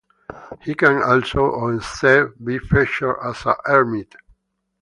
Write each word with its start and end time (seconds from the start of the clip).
He 0.63 0.73
can 0.73 1.03
also 1.03 1.41
or 1.41 1.73
instead 1.73 2.29
be 2.43 2.57
featured 2.57 3.17
as 3.23 3.45
a 3.45 3.55
hermit. 3.65 4.15